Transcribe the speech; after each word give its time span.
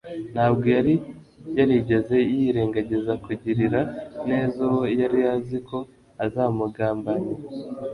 Ntabwo 0.33 0.67
yari 0.77 0.93
yarigeze 1.57 2.15
yirengagiza 2.33 3.13
kugirira 3.25 3.79
neza 4.29 4.57
uwo 4.69 4.83
yari 4.99 5.19
azi 5.35 5.57
ko 5.67 5.77
azamugambanira. 6.25 7.43